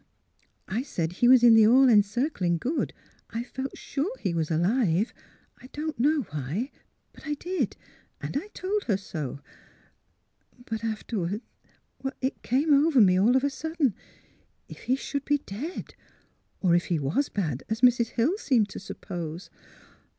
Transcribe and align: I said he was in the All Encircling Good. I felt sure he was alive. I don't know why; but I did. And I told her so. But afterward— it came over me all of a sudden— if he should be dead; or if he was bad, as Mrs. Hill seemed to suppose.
I 0.67 0.81
said 0.81 1.11
he 1.11 1.27
was 1.27 1.43
in 1.43 1.53
the 1.53 1.67
All 1.67 1.87
Encircling 1.87 2.57
Good. 2.57 2.91
I 3.29 3.43
felt 3.43 3.77
sure 3.77 4.11
he 4.17 4.33
was 4.33 4.49
alive. 4.49 5.13
I 5.61 5.67
don't 5.73 5.99
know 5.99 6.21
why; 6.31 6.71
but 7.13 7.27
I 7.27 7.35
did. 7.35 7.77
And 8.19 8.35
I 8.35 8.47
told 8.47 8.85
her 8.85 8.97
so. 8.97 9.41
But 10.65 10.83
afterward— 10.83 11.41
it 12.19 12.41
came 12.41 12.73
over 12.73 12.99
me 12.99 13.19
all 13.19 13.35
of 13.35 13.43
a 13.43 13.51
sudden— 13.51 13.93
if 14.67 14.79
he 14.85 14.95
should 14.95 15.23
be 15.23 15.37
dead; 15.37 15.93
or 16.61 16.73
if 16.73 16.85
he 16.85 16.97
was 16.97 17.29
bad, 17.29 17.61
as 17.69 17.81
Mrs. 17.81 18.07
Hill 18.07 18.39
seemed 18.39 18.69
to 18.69 18.79
suppose. 18.79 19.51